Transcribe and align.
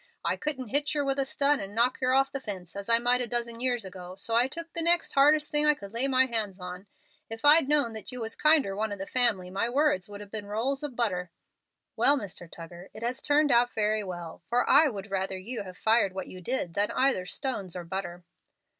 I 0.25 0.35
couldn't 0.35 0.69
hit 0.69 0.95
yer 0.95 1.03
with 1.03 1.19
a 1.19 1.25
stun 1.25 1.59
and 1.59 1.75
knock 1.75 2.01
yer 2.01 2.11
off 2.11 2.31
the 2.31 2.39
fence, 2.41 2.75
as 2.75 2.89
I 2.89 2.97
might 2.97 3.21
a 3.21 3.27
dozen 3.27 3.59
years 3.61 3.85
ago, 3.85 4.15
so 4.17 4.33
I 4.33 4.47
took 4.47 4.73
the 4.73 4.81
next 4.81 5.13
hardest 5.13 5.51
thing 5.51 5.67
I 5.67 5.75
could 5.75 5.93
lay 5.93 6.07
hands 6.09 6.59
on. 6.59 6.87
If 7.29 7.45
I'd 7.45 7.69
known 7.69 7.93
that 7.93 8.11
you 8.11 8.19
was 8.19 8.33
kinder 8.35 8.75
one 8.75 8.91
of 8.91 8.97
the 8.97 9.05
family 9.05 9.51
my 9.51 9.69
words 9.69 10.09
would 10.09 10.19
have 10.19 10.31
been 10.31 10.47
rolls 10.47 10.81
of 10.81 10.95
butter." 10.95 11.29
"Well, 11.95 12.17
Mr. 12.17 12.49
Tuggar, 12.49 12.89
it 12.95 13.03
has 13.03 13.21
turned 13.21 13.51
out 13.51 13.69
very 13.75 14.03
well, 14.03 14.41
for 14.49 14.67
I 14.67 14.87
would 14.87 15.11
rather 15.11 15.37
you 15.37 15.61
had 15.61 15.77
fired 15.77 16.13
what 16.15 16.27
you 16.27 16.41
did 16.41 16.73
than 16.73 16.89
either 16.89 17.27
stones 17.27 17.75
or 17.75 17.83
butter." 17.83 18.23